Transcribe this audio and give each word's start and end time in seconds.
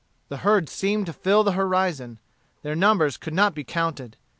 The 0.29 0.37
herd 0.37 0.67
seemed 0.67 1.05
to 1.05 1.13
fill 1.13 1.43
the 1.43 1.51
horizon. 1.51 2.17
Their 2.63 2.75
numbers 2.75 3.17
could 3.17 3.35
not 3.35 3.53
be 3.53 3.63
counted. 3.63 4.17